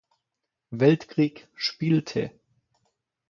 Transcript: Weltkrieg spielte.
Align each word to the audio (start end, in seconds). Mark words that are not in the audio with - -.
Weltkrieg 0.71 1.47
spielte. 1.53 2.31